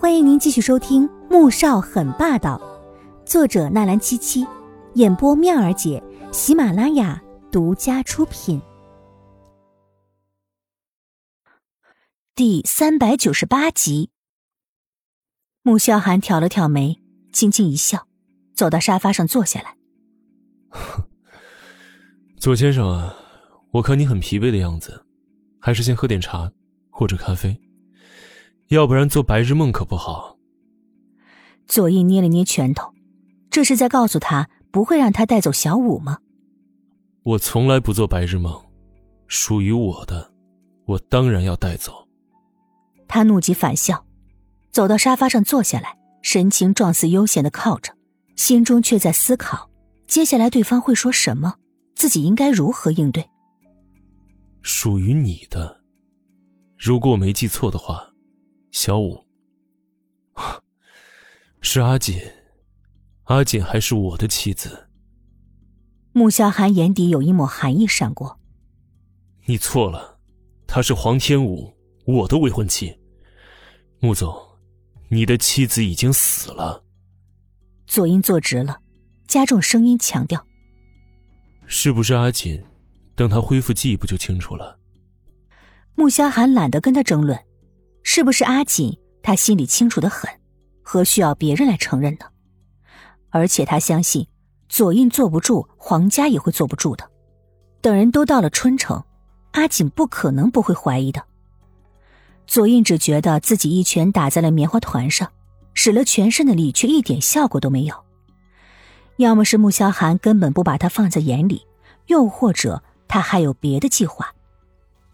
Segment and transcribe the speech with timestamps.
[0.00, 2.56] 欢迎您继续收听《穆少很霸道》，
[3.28, 4.46] 作者纳兰七七，
[4.94, 6.00] 演播妙儿姐，
[6.32, 8.62] 喜马拉雅独家出品。
[12.36, 14.10] 第三百九十八集，
[15.62, 17.02] 穆萧寒挑了挑眉，
[17.32, 18.06] 轻轻一笑，
[18.54, 19.76] 走到沙发上坐下来。
[22.38, 23.16] 左先生啊，
[23.72, 25.04] 我看你很疲惫的样子，
[25.58, 26.52] 还是先喝点茶
[26.88, 27.60] 或者咖啡。
[28.68, 30.36] 要不然做白日梦可不好。
[31.66, 32.92] 左印捏了捏拳头，
[33.50, 36.18] 这是在告诉他不会让他带走小五吗？
[37.22, 38.58] 我从来不做白日梦，
[39.26, 40.30] 属于我的，
[40.86, 42.06] 我当然要带走。
[43.06, 44.04] 他怒极反笑，
[44.70, 47.92] 走到沙发上坐下来，神情状似悠闲的靠着，
[48.36, 49.70] 心中却在思考：
[50.06, 51.54] 接下来对方会说什么，
[51.94, 53.26] 自己应该如何应对。
[54.62, 55.80] 属于你的，
[56.78, 58.07] 如果我没记错的话。
[58.70, 59.24] 小五，
[61.60, 62.20] 是阿锦，
[63.24, 64.88] 阿锦还是我的妻子。
[66.12, 68.38] 穆萧寒眼底有一抹寒意闪过。
[69.46, 70.18] 你错了，
[70.66, 72.96] 她是黄天武，我的未婚妻。
[74.00, 74.36] 穆总，
[75.08, 76.84] 你的妻子已经死了。
[77.86, 78.80] 左英坐直了，
[79.26, 80.46] 加重声音强调
[81.66, 82.62] ：“是不是阿锦？
[83.16, 84.78] 等他恢复记忆，不就清楚了？”
[85.96, 87.47] 穆萧寒懒得跟他争论。
[88.02, 88.98] 是不是阿锦？
[89.20, 90.30] 他心里清楚的很，
[90.82, 92.26] 何需要别人来承认呢？
[93.28, 94.26] 而且他相信，
[94.70, 97.10] 左印坐不住，皇家也会坐不住的。
[97.82, 99.04] 等人都到了春城，
[99.50, 101.22] 阿锦不可能不会怀疑的。
[102.46, 105.30] 左印只觉得自己一拳打在了棉花团上，
[105.74, 107.94] 使了全身的力，却一点效果都没有。
[109.18, 111.66] 要么是穆萧寒根本不把他放在眼里，
[112.06, 114.32] 又或者他还有别的计划。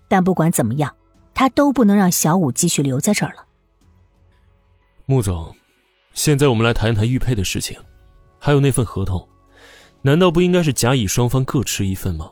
[0.06, 0.94] 但不管怎么样。
[1.34, 3.44] 他都不能让小五继续留在这儿了。
[5.06, 5.54] 穆总，
[6.14, 7.78] 现在我们来谈一谈玉佩的事情，
[8.38, 9.28] 还有那份合同，
[10.02, 12.30] 难道不应该是甲乙双方各持一份吗？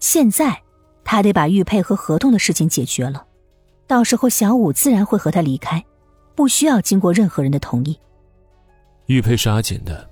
[0.00, 0.60] 现在
[1.02, 3.26] 他得把玉佩和合同的事情解决了，
[3.86, 5.82] 到时候小五自然会和他离开，
[6.34, 7.98] 不需要经过任何人的同意。
[9.06, 10.10] 玉佩是阿锦的，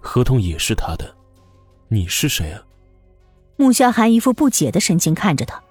[0.00, 1.14] 合同也是他的，
[1.88, 2.62] 你是谁啊？
[3.56, 5.62] 穆萧寒一副不解的神情看着他。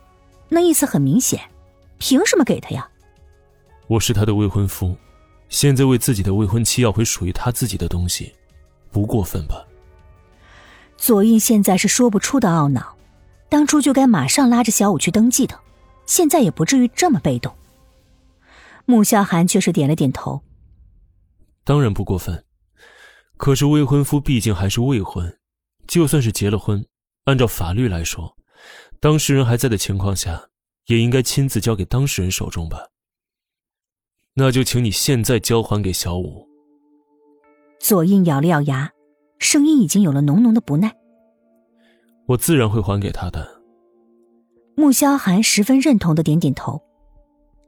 [0.49, 1.39] 那意思很明显，
[1.99, 2.89] 凭什么给他呀？
[3.87, 4.95] 我是他的未婚夫，
[5.47, 8.33] 现在为自己的未婚妻要回属于他自己的东西，
[8.91, 9.65] 不过分吧？
[10.97, 12.95] 左印现在是说不出的懊恼，
[13.47, 15.57] 当初就该马上拉着小五去登记的，
[16.05, 17.55] 现在也不至于这么被动。
[18.85, 20.41] 穆萧寒却是点了点头，
[21.63, 22.43] 当然不过分，
[23.37, 25.37] 可是未婚夫毕竟还是未婚，
[25.87, 26.83] 就算是结了婚，
[27.25, 28.35] 按照法律来说。
[29.01, 30.49] 当事人还在的情况下，
[30.87, 32.85] 也应该亲自交给当事人手中吧。
[34.33, 36.45] 那就请你现在交还给小五。
[37.79, 38.91] 左印咬了咬牙，
[39.39, 40.93] 声音已经有了浓浓的不耐。
[42.25, 43.61] 我自然会还给他的。
[44.75, 46.81] 穆萧寒十分认同的点点头。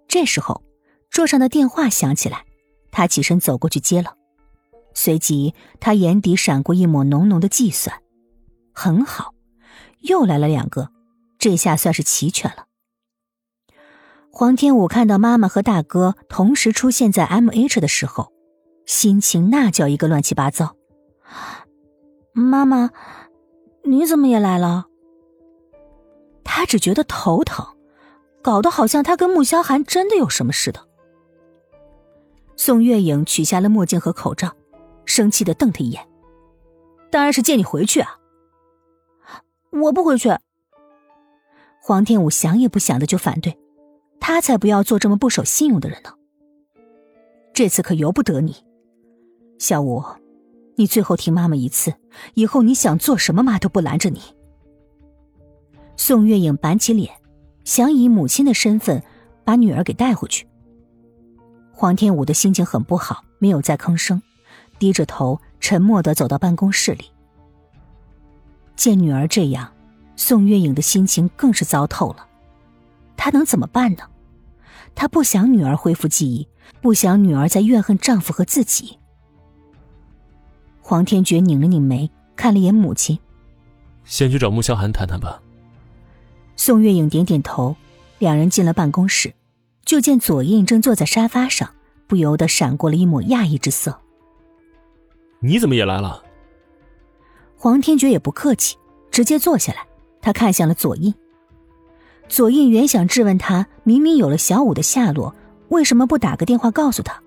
[0.07, 0.61] 这时候，
[1.09, 2.45] 桌上的电话响起来，
[2.91, 4.15] 他起身走过去接了，
[4.93, 8.01] 随即他眼底闪过一抹浓浓的计算。
[8.73, 9.33] 很好，
[10.01, 10.91] 又来了两个。
[11.41, 12.67] 这下算是齐全了。
[14.31, 18.31] 黄天武看到妈妈和大哥同时出现在 M H 的时候，
[18.85, 20.75] 心情那叫一个乱七八糟。
[22.31, 22.91] 妈妈，
[23.83, 24.85] 你怎么也来了？
[26.43, 27.65] 他只觉得头疼，
[28.43, 30.87] 搞得好像他跟穆萧寒真的有什么似的。
[32.55, 34.55] 宋月影取下了墨镜和口罩，
[35.05, 36.07] 生气的瞪他一眼
[37.09, 38.19] ：“当然是接你回去啊！
[39.71, 40.29] 我不回去。”
[41.83, 43.57] 黄天武想也不想的就反对，
[44.19, 46.13] 他才不要做这么不守信用的人呢。
[47.53, 48.55] 这次可由不得你，
[49.57, 50.03] 小五，
[50.75, 51.91] 你最后听妈妈一次，
[52.35, 54.21] 以后你想做什么，妈都不拦着你。
[55.97, 57.11] 宋月影板起脸，
[57.65, 59.01] 想以母亲的身份
[59.43, 60.47] 把女儿给带回去。
[61.71, 64.21] 黄天武的心情很不好，没有再吭声，
[64.77, 67.05] 低着头沉默的走到办公室里。
[68.75, 69.73] 见女儿这样。
[70.15, 72.27] 宋月影的心情更是糟透了，
[73.17, 74.03] 她能怎么办呢？
[74.93, 76.47] 她不想女儿恢复记忆，
[76.81, 78.99] 不想女儿再怨恨丈夫和自己。
[80.81, 83.17] 黄天觉拧了拧眉，看了眼母亲，
[84.03, 85.41] 先去找穆萧寒谈谈吧。
[86.55, 87.75] 宋月影点点头，
[88.19, 89.33] 两人进了办公室，
[89.85, 91.69] 就见左印正坐在沙发上，
[92.07, 93.99] 不由得闪过了一抹讶异之色。
[95.39, 96.21] 你怎么也来了？
[97.55, 98.75] 黄天觉也不客气，
[99.09, 99.87] 直接坐下来。
[100.21, 101.13] 他看向了左印，
[102.27, 105.35] 左印原想质问他，明明有了小五的下落，
[105.69, 107.21] 为什么不打个电话告诉他？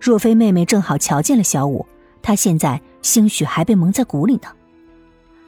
[0.00, 1.86] 若非妹妹正好瞧见了小五，
[2.22, 4.54] 他现在兴许还被蒙在鼓里呢。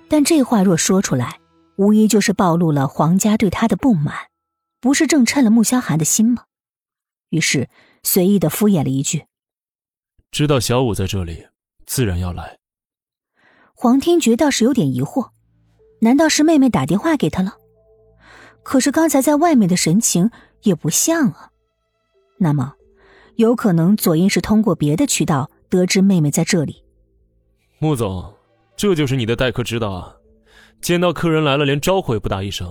[0.08, 1.38] 但这话若说出来，
[1.76, 4.14] 无疑就是暴露了皇家对他的不满，
[4.80, 6.44] 不是正趁了穆萧寒的心吗？
[7.28, 7.68] 于是
[8.02, 9.26] 随意的敷衍了一句
[10.32, 11.46] ：“知道小五在这里，
[11.86, 12.58] 自然要来。”
[13.74, 15.30] 黄天觉倒是有点疑惑，
[16.00, 17.56] 难道是妹妹打电话给他了？
[18.62, 20.30] 可是刚才在外面的神情
[20.62, 21.50] 也不像啊。
[22.38, 22.74] 那么，
[23.36, 26.84] 有可能左英是通过别的渠道得知妹妹在这里。
[27.78, 28.34] 穆总，
[28.76, 30.14] 这就是你的待客之道啊！
[30.80, 32.70] 见到客人来了，连招呼也不打一声。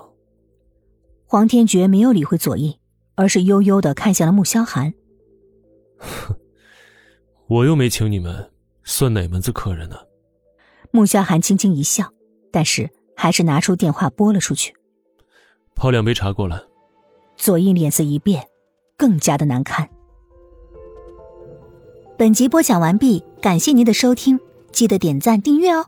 [1.25, 2.77] 黄天觉没有理会左印，
[3.15, 4.93] 而是悠悠的看向了穆萧寒。
[5.97, 6.35] 哼，
[7.47, 8.51] 我又没请你们，
[8.83, 9.97] 算哪门子客人呢？
[10.91, 12.13] 穆萧寒轻轻一笑，
[12.51, 14.75] 但是还是拿出电话拨了出去。
[15.75, 16.61] 泡两杯茶过来。
[17.35, 18.47] 左印脸色一变，
[18.95, 19.89] 更加的难看。
[22.17, 24.39] 本集播讲完毕，感谢您的收听，
[24.71, 25.87] 记得点赞订阅哦。